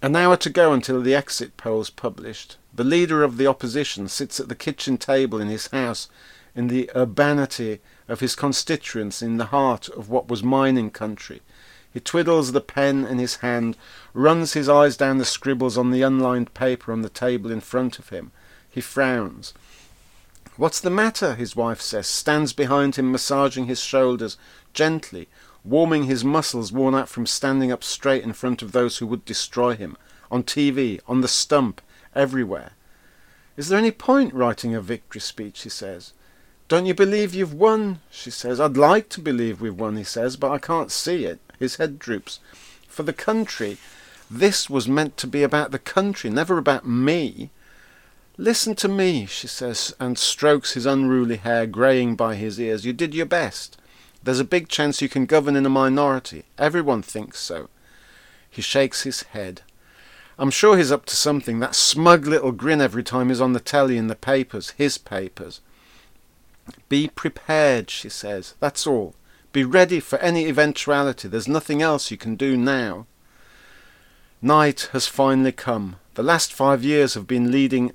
An 0.03 0.15
hour 0.15 0.37
to 0.37 0.51
go 0.51 0.73
until 0.73 1.01
the 1.01 1.15
exit 1.15 1.57
polls 1.57 1.89
published. 1.89 2.57
The 2.75 2.85
leader 2.85 3.23
of 3.23 3.39
the 3.39 3.47
opposition 3.47 4.09
sits 4.09 4.39
at 4.39 4.49
the 4.49 4.55
kitchen 4.55 4.99
table 4.99 5.41
in 5.41 5.49
his 5.49 5.69
house 5.69 6.09
in 6.55 6.69
the 6.69 6.91
urbanity 6.95 7.81
of 8.09 8.21
his 8.21 8.35
constituents 8.35 9.23
in 9.23 9.37
the 9.37 9.47
heart 9.47 9.89
of 9.91 10.11
what 10.11 10.29
was 10.29 10.43
mining 10.43 10.91
country, 10.91 11.41
he 11.97 12.01
twiddles 12.01 12.53
the 12.53 12.61
pen 12.61 13.07
in 13.07 13.17
his 13.17 13.37
hand, 13.37 13.75
runs 14.13 14.53
his 14.53 14.69
eyes 14.69 14.99
down 14.99 15.17
the 15.17 15.25
scribbles 15.25 15.79
on 15.79 15.91
the 15.91 16.03
unlined 16.03 16.53
paper 16.53 16.93
on 16.93 17.01
the 17.01 17.09
table 17.09 17.51
in 17.51 17.61
front 17.63 17.99
of 17.99 18.11
him. 18.11 18.33
He 18.69 18.83
frowns. 18.83 19.55
What's 20.59 20.79
the 20.79 20.91
matter? 20.91 21.37
his 21.37 21.57
wife 21.57 21.81
says, 21.81 22.07
stands 22.07 22.53
behind 22.53 22.97
him, 22.97 23.11
massaging 23.11 23.65
his 23.65 23.81
shoulders 23.81 24.37
gently, 24.75 25.27
warming 25.65 26.05
his 26.05 26.23
muscles 26.23 26.71
worn 26.71 26.95
out 26.95 27.09
from 27.09 27.25
standing 27.25 27.73
up 27.73 27.83
straight 27.83 28.25
in 28.25 28.35
front 28.35 28.61
of 28.61 28.73
those 28.73 28.99
who 28.99 29.07
would 29.07 29.25
destroy 29.25 29.75
him, 29.75 29.97
on 30.31 30.43
TV, 30.43 31.01
on 31.09 31.23
the 31.23 31.29
stump, 31.29 31.81
everywhere. 32.15 32.73
Is 33.57 33.71
there 33.71 33.79
any 33.79 33.91
point 33.91 34.35
writing 34.35 34.75
a 34.75 34.83
victory 34.83 35.23
speech, 35.23 35.63
he 35.63 35.71
says. 35.71 36.13
Don't 36.69 36.85
you 36.85 36.93
believe 36.93 37.33
you've 37.33 37.55
won? 37.55 38.01
She 38.11 38.31
says. 38.31 38.61
I'd 38.61 38.77
like 38.77 39.09
to 39.11 39.21
believe 39.23 39.63
we've 39.63 39.81
won, 39.81 39.97
he 39.97 40.05
says, 40.05 40.37
but 40.37 40.51
I 40.51 40.59
can't 40.59 40.93
see 40.93 41.25
it. 41.25 41.41
His 41.59 41.77
head 41.77 41.99
droops. 41.99 42.41
For 42.89 43.03
the 43.03 43.13
country, 43.13 43.79
this 44.31 44.69
was 44.69 44.89
meant 44.89 45.17
to 45.19 45.27
be 45.27 45.43
about 45.43 45.71
the 45.71 45.79
country, 45.79 46.31
never 46.31 46.59
about 46.59 46.87
me. 46.87 47.51
Listen 48.39 48.75
to 48.77 48.89
me, 48.89 49.27
she 49.27 49.47
says, 49.47 49.95
and 49.99 50.19
strokes 50.19 50.73
his 50.73 50.85
unruly 50.85 51.37
hair 51.37 51.67
greying 51.67 52.17
by 52.17 52.35
his 52.35 52.61
ears. 52.61 52.85
You 52.85 52.93
did 52.93 53.15
your 53.15 53.27
best. 53.27 53.79
There's 54.23 54.41
a 54.41 54.45
big 54.45 54.69
chance 54.69 55.01
you 55.01 55.09
can 55.09 55.25
govern 55.27 55.57
in 55.57 55.65
a 55.65 55.71
minority. 55.71 56.45
Everyone 56.59 57.01
thinks 57.01 57.39
so. 57.39 57.69
He 58.51 58.61
shakes 58.61 59.03
his 59.03 59.23
head. 59.23 59.63
I'm 60.39 60.51
sure 60.51 60.77
he's 60.77 60.93
up 60.93 61.07
to 61.07 61.17
something. 61.17 61.61
That 61.61 61.75
smug 61.75 62.27
little 62.27 62.53
grin 62.53 62.81
every 62.81 63.03
time 63.03 63.29
he's 63.29 63.41
on 63.41 63.53
the 63.55 63.61
telly 63.61 63.97
in 63.97 64.09
the 64.09 64.15
papers, 64.15 64.71
his 64.71 64.99
papers. 64.99 65.61
Be 66.89 67.09
prepared, 67.09 67.89
she 67.89 68.09
says. 68.09 68.55
That's 68.61 68.87
all. 68.87 69.15
Be 69.57 69.65
ready 69.65 70.01
for 70.01 70.19
any 70.19 70.49
eventuality. 70.49 71.29
There's 71.29 71.49
nothing 71.49 71.81
else 71.81 72.11
you 72.11 72.19
can 72.19 72.37
do 72.37 72.59
now. 72.59 73.07
Night 74.43 74.91
has 74.93 75.07
finally 75.07 75.51
come. 75.51 75.97
The 76.13 76.23
last 76.23 76.53
five 76.53 76.85
years 76.85 77.15
have 77.15 77.27
been 77.27 77.51
leading 77.51 77.93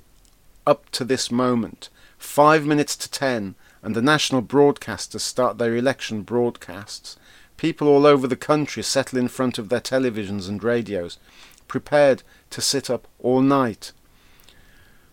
up 0.66 0.90
to 0.90 1.04
this 1.04 1.30
moment. 1.30 1.88
Five 2.18 2.66
minutes 2.66 2.96
to 2.96 3.08
ten, 3.08 3.54
and 3.80 3.94
the 3.94 4.02
national 4.02 4.42
broadcasters 4.42 5.20
start 5.20 5.58
their 5.58 5.76
election 5.76 6.22
broadcasts. 6.22 7.16
People 7.56 7.86
all 7.86 8.06
over 8.06 8.26
the 8.26 8.34
country 8.34 8.82
settle 8.82 9.20
in 9.20 9.28
front 9.28 9.56
of 9.56 9.68
their 9.68 9.80
televisions 9.80 10.48
and 10.48 10.64
radios, 10.64 11.16
prepared 11.68 12.24
to 12.50 12.60
sit 12.60 12.90
up 12.90 13.06
all 13.20 13.40
night. 13.40 13.92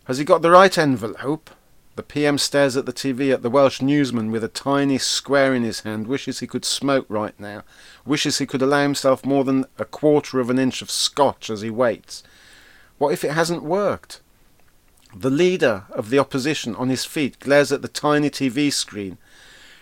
Has 0.06 0.18
he 0.18 0.24
got 0.24 0.42
the 0.42 0.50
right 0.50 0.76
envelope? 0.80 1.52
The 2.00 2.04
PM 2.04 2.38
stares 2.38 2.78
at 2.78 2.86
the 2.86 2.94
TV 2.94 3.34
at 3.34 3.42
the 3.42 3.50
Welsh 3.50 3.82
newsman 3.82 4.32
with 4.32 4.42
a 4.42 4.48
tiny 4.48 4.98
square 4.98 5.54
in 5.54 5.64
his 5.64 5.82
hand, 5.82 6.08
wishes 6.08 6.40
he 6.40 6.48
could 6.48 6.64
smoke 6.64 7.06
right 7.10 7.38
now, 7.38 7.64
wishes 8.06 8.38
he 8.38 8.46
could 8.46 8.62
allow 8.62 8.84
himself 8.84 9.26
more 9.26 9.44
than 9.44 9.66
a 9.78 9.84
quarter 9.84 10.40
of 10.40 10.50
an 10.50 10.58
inch 10.58 10.82
of 10.82 10.90
scotch 10.90 11.50
as 11.50 11.60
he 11.60 11.70
waits. 11.70 12.24
What 13.00 13.12
if 13.12 13.26
it 13.26 13.34
hasn't 13.34 13.64
worked? 13.64 14.22
The 15.14 15.30
leader 15.30 15.84
of 15.92 16.10
the 16.10 16.20
opposition 16.20 16.74
on 16.74 16.88
his 16.88 17.04
feet 17.04 17.38
glares 17.42 17.70
at 17.70 17.82
the 17.82 17.90
tiny 17.90 18.30
TV 18.30 18.72
screen 18.72 19.18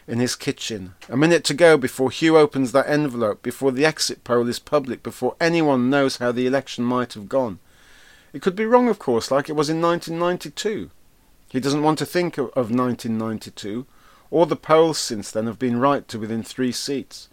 in 0.08 0.18
his 0.18 0.36
kitchen. 0.36 0.96
A 1.10 1.16
minute 1.16 1.44
to 1.44 1.54
go 1.54 1.78
before 1.78 2.10
Hugh 2.10 2.36
opens 2.36 2.72
that 2.72 2.90
envelope, 2.90 3.44
before 3.44 3.72
the 3.72 3.86
exit 3.86 4.24
poll 4.24 4.48
is 4.48 4.58
public, 4.58 5.04
before 5.04 5.36
anyone 5.40 5.92
knows 5.92 6.18
how 6.18 6.32
the 6.32 6.48
election 6.48 6.84
might 6.84 7.14
have 7.14 7.30
gone. 7.30 7.60
It 8.34 8.42
could 8.42 8.56
be 8.56 8.66
wrong, 8.66 8.90
of 8.90 8.98
course, 8.98 9.30
like 9.30 9.50
it 9.50 9.56
was 9.56 9.70
in 9.70 9.80
1992. 9.80 10.90
He 11.50 11.60
doesn't 11.60 11.84
want 11.84 11.98
to 12.00 12.06
think 12.06 12.38
of, 12.38 12.46
of 12.48 12.72
1992. 12.72 13.86
All 14.30 14.46
the 14.46 14.56
polls 14.56 14.98
since 14.98 15.32
then 15.32 15.48
have 15.48 15.60
been 15.60 15.80
right 15.80 16.08
to 16.10 16.20
within 16.20 16.44
three 16.44 16.72
seats. 16.72 17.30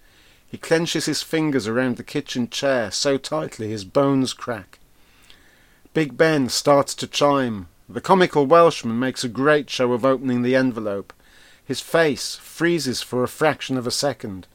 He 0.47 0.59
clenches 0.59 1.07
his 1.07 1.23
fingers 1.23 1.67
around 1.67 1.97
the 1.97 2.05
kitchen 2.05 2.49
chair 2.49 2.91
so 2.93 3.19
tightly 3.19 3.71
his 3.71 3.85
bones 3.85 4.33
crack. 4.33 4.79
Big 5.95 6.17
Ben 6.17 6.49
starts 6.49 6.95
to 6.97 7.07
chime. 7.07 7.69
The 7.89 8.01
comical 8.01 8.47
Welshman 8.47 8.99
makes 8.99 9.25
a 9.25 9.29
great 9.29 9.69
show 9.69 9.93
of 9.93 10.05
opening 10.05 10.43
the 10.43 10.55
envelope. 10.55 11.13
His 11.65 11.81
face 11.81 12.37
freezes 12.37 13.03
for 13.03 13.25
a 13.25 13.29
fraction 13.29 13.77
of 13.77 13.87
a 13.87 13.91
second. 13.91 14.47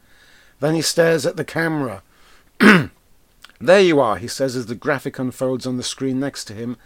Then 0.60 0.74
he 0.74 0.82
stares 0.82 1.26
at 1.26 1.36
the 1.36 1.44
camera. 1.44 2.02
there 3.60 3.80
you 3.80 4.00
are, 4.00 4.16
he 4.16 4.28
says 4.28 4.56
as 4.56 4.66
the 4.66 4.74
graphic 4.74 5.18
unfolds 5.18 5.66
on 5.66 5.76
the 5.76 5.82
screen 5.82 6.18
next 6.18 6.44
to 6.44 6.54
him. 6.54 6.76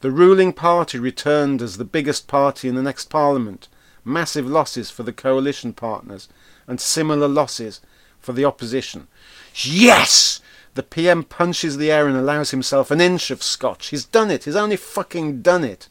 The 0.00 0.10
ruling 0.10 0.52
party 0.52 0.98
returned 0.98 1.62
as 1.62 1.76
the 1.76 1.84
biggest 1.84 2.28
party 2.28 2.68
in 2.68 2.74
the 2.74 2.82
next 2.82 3.08
parliament. 3.08 3.68
Massive 4.04 4.46
losses 4.46 4.90
for 4.90 5.02
the 5.02 5.12
coalition 5.12 5.72
partners 5.72 6.28
and 6.66 6.80
similar 6.80 7.28
losses 7.28 7.80
for 8.20 8.32
the 8.32 8.44
opposition. 8.44 9.08
Yes! 9.54 10.40
The 10.74 10.82
PM 10.82 11.22
punches 11.24 11.78
the 11.78 11.90
air 11.90 12.06
and 12.06 12.16
allows 12.16 12.50
himself 12.50 12.90
an 12.90 13.00
inch 13.00 13.30
of 13.30 13.42
scotch. 13.42 13.88
He's 13.88 14.04
done 14.04 14.30
it. 14.30 14.44
He's 14.44 14.56
only 14.56 14.76
fucking 14.76 15.40
done 15.40 15.64
it. 15.64 15.88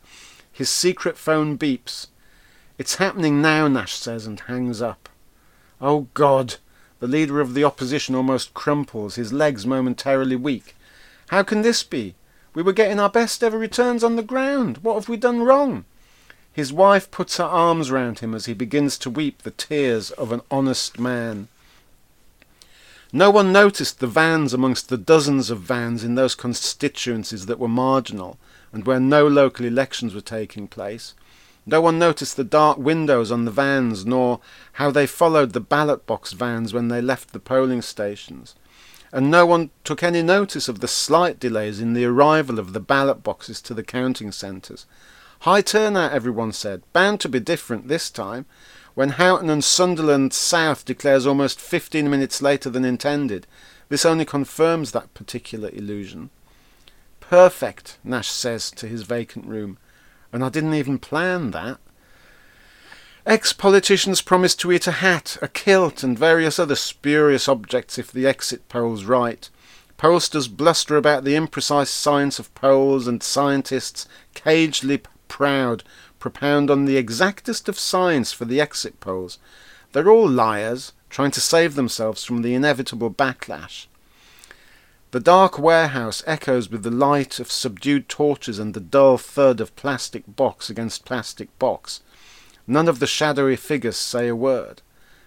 His 0.52 0.70
secret 0.70 1.18
phone 1.18 1.58
beeps. 1.58 2.08
It's 2.78 2.96
happening 2.96 3.42
now, 3.42 3.68
Nash 3.68 3.94
says 3.94 4.28
and 4.28 4.40
hangs 4.42 4.82
up. 4.82 5.10
Oh 5.82 6.08
God! 6.14 6.56
The 7.00 7.08
leader 7.08 7.42
of 7.42 7.54
the 7.54 7.64
opposition 7.64 8.16
almost 8.16 8.54
crumples, 8.54 9.16
his 9.16 9.34
legs 9.34 9.66
momentarily 9.66 10.36
weak. 10.36 10.76
How 11.30 11.42
can 11.44 11.62
this 11.62 11.84
be? 11.84 12.16
We 12.56 12.62
were 12.62 12.72
getting 12.72 13.02
our 13.02 13.10
best 13.10 13.44
ever 13.44 13.60
returns 13.60 14.02
on 14.02 14.16
the 14.16 14.24
ground. 14.24 14.78
What 14.78 14.96
have 14.96 15.10
we 15.10 15.18
done 15.18 15.44
wrong? 15.44 15.84
His 16.54 16.72
wife 16.72 17.12
puts 17.12 17.36
her 17.36 17.44
arms 17.44 17.92
round 17.92 18.20
him 18.20 18.34
as 18.34 18.46
he 18.46 18.54
begins 18.54 18.98
to 19.00 19.10
weep 19.10 19.42
the 19.42 19.52
tears 19.52 20.10
of 20.12 20.32
an 20.32 20.40
honest 20.50 20.98
man. 20.98 21.50
No 23.12 23.30
one 23.30 23.52
noticed 23.52 24.00
the 24.00 24.08
vans 24.08 24.54
amongst 24.54 24.88
the 24.88 24.98
dozens 24.98 25.50
of 25.50 25.60
vans 25.60 26.02
in 26.02 26.16
those 26.16 26.34
constituencies 26.34 27.46
that 27.48 27.60
were 27.60 27.68
marginal 27.68 28.38
and 28.72 28.86
where 28.86 29.02
no 29.02 29.28
local 29.28 29.66
elections 29.66 30.16
were 30.16 30.22
taking 30.22 30.70
place. 30.70 31.14
No 31.66 31.82
one 31.82 32.00
noticed 32.00 32.38
the 32.38 32.46
dark 32.46 32.78
windows 32.78 33.32
on 33.32 33.44
the 33.44 33.52
vans, 33.52 34.06
nor 34.06 34.40
how 34.74 34.92
they 34.92 35.08
followed 35.08 35.52
the 35.52 35.60
ballot 35.60 36.06
box 36.06 36.32
vans 36.32 36.74
when 36.74 36.88
they 36.88 37.02
left 37.02 37.34
the 37.34 37.40
polling 37.40 37.82
stations 37.82 38.56
and 39.16 39.32
no 39.32 39.46
one 39.46 39.70
took 39.86 40.04
any 40.04 40.22
notice 40.22 40.68
of 40.68 40.82
the 40.82 40.90
slight 40.90 41.40
delays 41.40 41.80
in 41.80 41.94
the 41.94 42.04
arrival 42.04 42.60
of 42.60 42.74
the 42.74 42.82
ballot 42.82 43.24
boxes 43.24 43.62
to 43.62 43.74
the 43.74 43.82
counting 43.82 44.30
centres. 44.30 44.86
High 45.40 45.62
turnout, 45.62 46.12
everyone 46.12 46.52
said, 46.52 46.84
bound 46.92 47.22
to 47.22 47.30
be 47.30 47.40
different 47.40 47.88
this 47.88 48.10
time. 48.10 48.46
When 48.94 49.12
Houghton 49.12 49.50
and 49.50 49.64
Sunderland 49.64 50.34
South 50.34 50.84
declares 50.84 51.26
almost 51.26 51.62
15 51.62 52.10
minutes 52.10 52.42
later 52.42 52.70
than 52.70 52.84
intended, 52.84 53.48
this 53.88 54.06
only 54.06 54.26
confirms 54.26 54.92
that 54.92 55.14
particular 55.14 55.70
illusion. 55.70 56.30
Perfect, 57.22 57.98
Nash 58.04 58.30
says 58.30 58.70
to 58.72 58.86
his 58.86 59.04
vacant 59.04 59.46
room, 59.46 59.78
and 60.34 60.44
I 60.44 60.50
didn't 60.50 60.74
even 60.74 61.00
plan 61.00 61.52
that. 61.52 61.78
Ex-politicians 63.26 64.22
promised 64.22 64.60
to 64.60 64.72
eat 64.72 64.86
a 64.86 64.92
hat, 64.92 65.36
a 65.42 65.48
kilt 65.48 66.04
and 66.04 66.18
various 66.18 66.60
other 66.60 66.76
spurious 66.76 67.48
objects 67.48 67.98
if 67.98 68.12
the 68.12 68.28
exit 68.28 68.70
poll's 68.70 69.04
right. 69.04 69.50
Pollsters 69.98 70.48
bluster 70.48 70.96
about 70.96 71.24
the 71.24 71.34
imprecise 71.34 71.88
science 71.88 72.38
of 72.38 72.54
polls 72.54 73.08
and 73.08 73.24
scientists, 73.24 74.08
cagedly 74.36 75.02
proud, 75.28 75.84
propound 76.20 76.70
on 76.70 76.86
the 76.86 76.98
exactest 76.98 77.68
of 77.68 77.80
science 77.80 78.32
for 78.32 78.46
the 78.46 78.62
exit 78.62 79.00
polls. 79.00 79.40
They're 79.94 80.12
all 80.12 80.30
liars, 80.30 80.94
trying 81.10 81.32
to 81.32 81.42
save 81.42 81.74
themselves 81.74 82.24
from 82.24 82.44
the 82.44 82.54
inevitable 82.54 83.10
backlash. 83.10 83.88
The 85.10 85.20
dark 85.20 85.58
warehouse 85.58 86.22
echoes 86.28 86.70
with 86.70 86.84
the 86.84 86.92
light 86.92 87.40
of 87.40 87.52
subdued 87.52 88.08
torches 88.08 88.60
and 88.60 88.76
the 88.76 88.80
dull 88.80 89.18
thud 89.18 89.60
of 89.62 89.76
plastic 89.76 90.24
box 90.28 90.70
against 90.70 91.06
plastic 91.06 91.58
box. 91.58 92.02
None 92.68 92.88
of 92.88 93.00
the 93.00 93.08
shadowy 93.08 93.56
figures 93.56 93.98
say 93.98 94.28
a 94.28 94.36
word. 94.36 94.82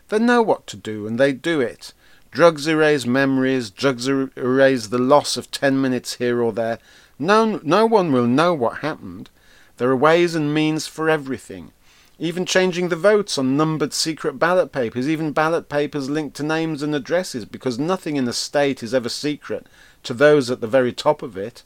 They 0.08 0.18
know 0.18 0.42
what 0.42 0.66
to 0.68 0.76
do, 0.76 1.06
and 1.06 1.18
they 1.18 1.32
do 1.32 1.60
it. 1.60 1.92
Drugs 2.30 2.66
erase 2.66 3.06
memories, 3.06 3.70
drugs 3.70 4.08
er 4.08 4.30
erase 4.36 4.88
the 4.88 4.98
loss 4.98 5.36
of 5.36 5.50
ten 5.50 5.80
minutes 5.80 6.14
here 6.14 6.42
or 6.42 6.52
there. 6.52 6.78
No, 7.18 7.60
no 7.62 7.86
one 7.86 8.12
will 8.12 8.26
know 8.26 8.54
what 8.54 8.78
happened. 8.78 9.30
There 9.76 9.90
are 9.90 9.96
ways 9.96 10.34
and 10.34 10.52
means 10.52 10.86
for 10.86 11.08
everything. 11.08 11.72
Even 12.18 12.44
changing 12.44 12.88
the 12.88 12.96
votes 12.96 13.38
on 13.38 13.56
numbered 13.56 13.92
secret 13.92 14.40
ballot 14.40 14.72
papers, 14.72 15.08
even 15.08 15.30
ballot 15.32 15.68
papers 15.68 16.10
linked 16.10 16.36
to 16.36 16.42
names 16.42 16.82
and 16.82 16.94
addresses, 16.94 17.44
because 17.44 17.78
nothing 17.78 18.16
in 18.16 18.24
the 18.24 18.32
state 18.32 18.82
is 18.82 18.92
ever 18.92 19.08
secret 19.08 19.66
to 20.02 20.12
those 20.12 20.50
at 20.50 20.60
the 20.60 20.66
very 20.66 20.92
top 20.92 21.22
of 21.22 21.36
it, 21.36 21.62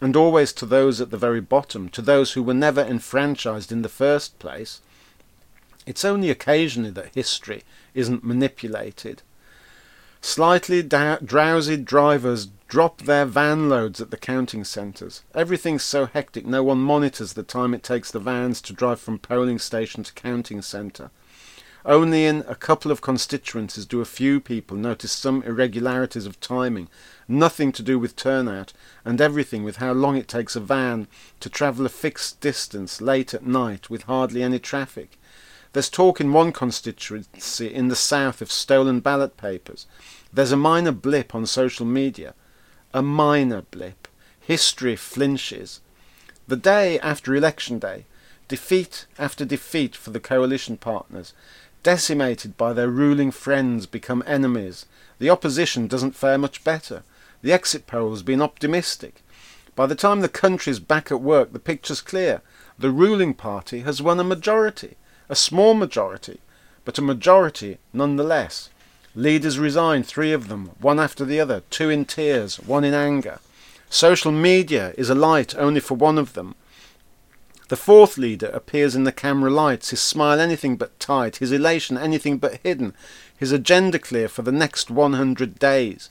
and 0.00 0.14
always 0.14 0.52
to 0.52 0.66
those 0.66 1.00
at 1.00 1.10
the 1.10 1.16
very 1.16 1.40
bottom, 1.40 1.88
to 1.88 2.02
those 2.02 2.32
who 2.32 2.42
were 2.42 2.52
never 2.52 2.82
enfranchised 2.82 3.72
in 3.72 3.80
the 3.80 3.88
first 3.88 4.38
place. 4.38 4.82
It's 5.86 6.04
only 6.04 6.30
occasionally 6.30 6.90
that 6.90 7.14
history 7.14 7.62
isn't 7.94 8.24
manipulated. 8.24 9.22
Slightly 10.20 10.82
drowsy 10.82 11.76
drivers 11.76 12.48
drop 12.68 13.02
their 13.02 13.26
van 13.26 13.68
loads 13.68 14.00
at 14.00 14.10
the 14.10 14.16
counting 14.16 14.64
centres. 14.64 15.22
Everything's 15.34 15.82
so 15.82 16.06
hectic 16.06 16.46
no 16.46 16.62
one 16.62 16.78
monitors 16.78 17.34
the 17.34 17.42
time 17.42 17.74
it 17.74 17.82
takes 17.82 18.10
the 18.10 18.18
vans 18.18 18.62
to 18.62 18.72
drive 18.72 18.98
from 18.98 19.18
polling 19.18 19.58
station 19.58 20.02
to 20.02 20.12
counting 20.14 20.62
centre. 20.62 21.10
Only 21.84 22.24
in 22.24 22.42
a 22.48 22.54
couple 22.54 22.90
of 22.90 23.02
constituencies 23.02 23.84
do 23.84 24.00
a 24.00 24.06
few 24.06 24.40
people 24.40 24.78
notice 24.78 25.12
some 25.12 25.42
irregularities 25.42 26.24
of 26.24 26.40
timing, 26.40 26.88
nothing 27.28 27.72
to 27.72 27.82
do 27.82 27.98
with 27.98 28.16
turnout, 28.16 28.72
and 29.04 29.20
everything 29.20 29.62
with 29.62 29.76
how 29.76 29.92
long 29.92 30.16
it 30.16 30.26
takes 30.26 30.56
a 30.56 30.60
van 30.60 31.06
to 31.40 31.50
travel 31.50 31.84
a 31.84 31.90
fixed 31.90 32.40
distance 32.40 33.02
late 33.02 33.34
at 33.34 33.46
night 33.46 33.90
with 33.90 34.04
hardly 34.04 34.42
any 34.42 34.58
traffic. 34.58 35.18
There's 35.74 35.90
talk 35.90 36.20
in 36.20 36.32
one 36.32 36.52
constituency 36.52 37.66
in 37.66 37.88
the 37.88 37.96
south 37.96 38.40
of 38.40 38.52
stolen 38.52 39.00
ballot 39.00 39.36
papers. 39.36 39.86
There's 40.32 40.52
a 40.52 40.56
minor 40.56 40.92
blip 40.92 41.34
on 41.34 41.46
social 41.46 41.84
media. 41.84 42.34
A 42.92 43.02
minor 43.02 43.62
blip. 43.62 44.06
History 44.38 44.94
flinches. 44.94 45.80
The 46.46 46.56
day 46.56 47.00
after 47.00 47.34
election 47.34 47.80
day, 47.80 48.04
defeat 48.46 49.06
after 49.18 49.44
defeat 49.44 49.96
for 49.96 50.10
the 50.10 50.20
coalition 50.20 50.76
partners, 50.76 51.32
decimated 51.82 52.56
by 52.56 52.72
their 52.72 52.88
ruling 52.88 53.32
friends 53.32 53.86
become 53.86 54.22
enemies. 54.28 54.86
The 55.18 55.30
opposition 55.30 55.88
doesn't 55.88 56.14
fare 56.14 56.38
much 56.38 56.62
better. 56.62 57.02
The 57.42 57.52
exit 57.52 57.88
polls 57.88 58.22
been 58.22 58.40
optimistic. 58.40 59.22
By 59.74 59.86
the 59.86 59.96
time 59.96 60.20
the 60.20 60.28
country's 60.28 60.78
back 60.78 61.10
at 61.10 61.20
work, 61.20 61.52
the 61.52 61.58
picture's 61.58 62.00
clear. 62.00 62.42
The 62.78 62.92
ruling 62.92 63.34
party 63.34 63.80
has 63.80 64.00
won 64.00 64.20
a 64.20 64.24
majority, 64.24 64.96
a 65.28 65.34
small 65.36 65.74
majority, 65.74 66.40
but 66.84 66.98
a 66.98 67.02
majority 67.02 67.78
nonetheless. 67.92 68.70
Leaders 69.14 69.58
resigned, 69.58 70.06
three 70.06 70.32
of 70.32 70.48
them, 70.48 70.72
one 70.80 70.98
after 70.98 71.24
the 71.24 71.40
other, 71.40 71.62
two 71.70 71.88
in 71.88 72.04
tears, 72.04 72.58
one 72.58 72.84
in 72.84 72.94
anger. 72.94 73.38
Social 73.88 74.32
media 74.32 74.92
is 74.98 75.08
alight 75.08 75.54
only 75.56 75.80
for 75.80 75.94
one 75.94 76.18
of 76.18 76.32
them. 76.32 76.56
The 77.68 77.76
fourth 77.76 78.18
leader 78.18 78.48
appears 78.48 78.94
in 78.94 79.04
the 79.04 79.12
camera 79.12 79.50
lights, 79.50 79.90
his 79.90 80.00
smile 80.02 80.38
anything 80.38 80.76
but 80.76 80.98
tight, 81.00 81.36
his 81.36 81.52
elation 81.52 81.96
anything 81.96 82.38
but 82.38 82.60
hidden, 82.62 82.92
his 83.38 83.52
agenda 83.52 83.98
clear 83.98 84.28
for 84.28 84.42
the 84.42 84.52
next 84.52 84.90
100 84.90 85.58
days. 85.58 86.10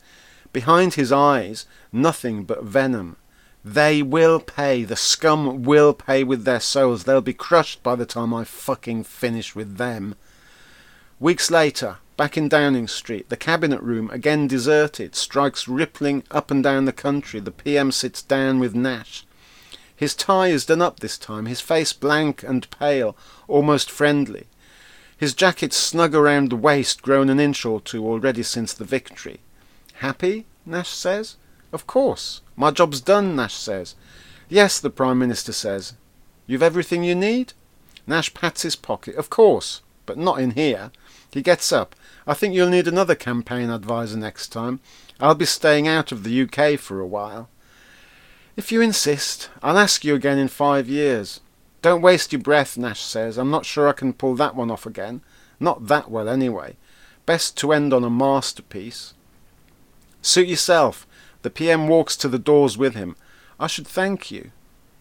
Behind 0.51 0.93
his 0.95 1.11
eyes, 1.11 1.65
nothing 1.91 2.43
but 2.43 2.63
venom. 2.63 3.17
They 3.65 4.01
will 4.01 4.39
pay, 4.41 4.83
the 4.83 4.97
scum 4.97 5.63
will 5.63 5.93
pay 5.93 6.23
with 6.23 6.43
their 6.43 6.59
souls. 6.59 7.05
They'll 7.05 7.21
be 7.21 7.33
crushed 7.33 7.81
by 7.81 7.95
the 7.95 8.05
time 8.05 8.33
I 8.33 8.43
fucking 8.43 9.05
finish 9.05 9.55
with 9.55 9.77
them. 9.77 10.15
Weeks 11.19 11.49
later, 11.49 11.97
back 12.17 12.35
in 12.35 12.49
Downing 12.49 12.89
Street, 12.89 13.29
the 13.29 13.37
cabinet 13.37 13.81
room 13.81 14.09
again 14.09 14.47
deserted, 14.47 15.15
strikes 15.15 15.67
rippling 15.67 16.23
up 16.29 16.51
and 16.51 16.61
down 16.61 16.83
the 16.83 16.91
country. 16.91 17.39
The 17.39 17.51
PM 17.51 17.93
sits 17.93 18.21
down 18.21 18.59
with 18.59 18.75
Nash. 18.75 19.25
His 19.95 20.13
tie 20.13 20.47
is 20.47 20.65
done 20.65 20.81
up 20.81 20.99
this 20.99 21.17
time, 21.17 21.45
his 21.45 21.61
face 21.61 21.93
blank 21.93 22.43
and 22.43 22.69
pale, 22.69 23.15
almost 23.47 23.89
friendly. 23.89 24.47
His 25.15 25.33
jacket 25.33 25.71
snug 25.71 26.13
around 26.13 26.49
the 26.49 26.57
waist, 26.57 27.01
grown 27.01 27.29
an 27.29 27.39
inch 27.39 27.65
or 27.65 27.79
two 27.79 28.05
already 28.05 28.43
since 28.43 28.73
the 28.73 28.83
victory. 28.83 29.39
Happy? 29.99 30.45
Nash 30.65 30.89
says. 30.89 31.37
Of 31.73 31.87
course. 31.87 32.41
My 32.55 32.69
job's 32.71 33.01
done, 33.01 33.35
Nash 33.35 33.55
says. 33.55 33.95
Yes, 34.47 34.79
the 34.79 34.91
Prime 34.91 35.17
Minister 35.17 35.51
says. 35.51 35.95
You've 36.45 36.61
everything 36.61 37.03
you 37.03 37.15
need? 37.15 37.53
Nash 38.05 38.33
pats 38.33 38.61
his 38.61 38.75
pocket. 38.75 39.15
Of 39.15 39.31
course, 39.31 39.81
but 40.05 40.17
not 40.17 40.39
in 40.39 40.51
here. 40.51 40.91
He 41.33 41.41
gets 41.41 41.71
up. 41.71 41.95
I 42.27 42.35
think 42.35 42.53
you'll 42.53 42.69
need 42.69 42.87
another 42.87 43.15
campaign 43.15 43.71
adviser 43.71 44.17
next 44.17 44.49
time. 44.49 44.81
I'll 45.19 45.35
be 45.35 45.45
staying 45.45 45.87
out 45.87 46.11
of 46.11 46.23
the 46.23 46.41
UK 46.43 46.79
for 46.79 46.99
a 46.99 47.07
while. 47.07 47.49
If 48.55 48.71
you 48.71 48.81
insist, 48.81 49.49
I'll 49.63 49.79
ask 49.79 50.05
you 50.05 50.13
again 50.13 50.37
in 50.37 50.49
five 50.49 50.87
years. 50.87 51.39
Don't 51.81 52.03
waste 52.03 52.31
your 52.31 52.41
breath, 52.41 52.77
Nash 52.77 53.01
says. 53.01 53.37
I'm 53.37 53.49
not 53.49 53.65
sure 53.65 53.87
I 53.87 53.93
can 53.93 54.13
pull 54.13 54.35
that 54.35 54.55
one 54.55 54.69
off 54.69 54.85
again. 54.85 55.21
Not 55.59 55.87
that 55.87 56.11
well, 56.11 56.29
anyway. 56.29 56.77
Best 57.25 57.57
to 57.57 57.73
end 57.73 57.93
on 57.93 58.03
a 58.03 58.09
masterpiece. 58.11 59.15
Suit 60.21 60.47
yourself. 60.47 61.07
The 61.43 61.49
PM 61.49 61.87
walks 61.87 62.17
to 62.17 62.27
the 62.27 62.39
doors 62.39 62.77
with 62.77 62.95
him. 62.95 63.15
I 63.59 63.67
should 63.67 63.87
thank 63.87 64.31
you. 64.31 64.51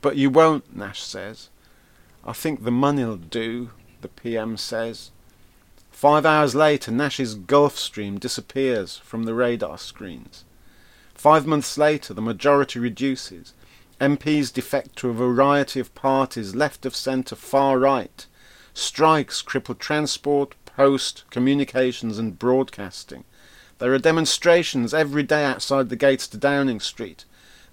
But 0.00 0.16
you 0.16 0.28
won't, 0.28 0.76
Nash 0.76 1.00
says. 1.02 1.48
I 2.24 2.32
think 2.32 2.62
the 2.64 2.70
money'll 2.70 3.16
do, 3.16 3.70
the 4.00 4.08
PM 4.08 4.56
says. 4.56 5.12
Five 5.90 6.26
hours 6.26 6.54
later, 6.56 6.90
Nash's 6.90 7.36
Gulfstream 7.36 8.18
disappears 8.18 8.98
from 8.98 9.22
the 9.22 9.34
radar 9.34 9.78
screens. 9.78 10.44
Five 11.14 11.46
months 11.46 11.78
later, 11.78 12.12
the 12.12 12.20
majority 12.20 12.80
reduces. 12.80 13.54
MPs 14.00 14.52
defect 14.52 14.96
to 14.96 15.10
a 15.10 15.12
variety 15.12 15.78
of 15.78 15.94
parties, 15.94 16.56
left 16.56 16.84
of 16.84 16.96
centre, 16.96 17.36
far 17.36 17.78
right. 17.78 18.26
Strikes 18.74 19.42
cripple 19.42 19.78
transport, 19.78 20.56
post, 20.66 21.22
communications 21.30 22.18
and 22.18 22.36
broadcasting. 22.36 23.22
There 23.82 23.92
are 23.92 23.98
demonstrations 23.98 24.94
every 24.94 25.24
day 25.24 25.44
outside 25.44 25.88
the 25.88 25.96
gates 25.96 26.28
to 26.28 26.36
Downing 26.36 26.78
Street. 26.78 27.24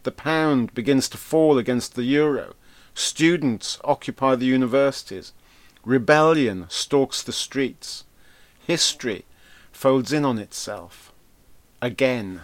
The 0.01 0.11
pound 0.11 0.73
begins 0.73 1.07
to 1.09 1.19
fall 1.19 1.59
against 1.59 1.93
the 1.93 2.01
euro. 2.01 2.55
Students 2.95 3.77
occupy 3.83 4.33
the 4.33 4.47
universities. 4.47 5.33
Rebellion 5.85 6.65
stalks 6.67 7.21
the 7.21 7.31
streets. 7.31 8.05
History 8.65 9.25
folds 9.71 10.11
in 10.11 10.25
on 10.25 10.39
itself. 10.39 11.13
Again. 11.79 12.41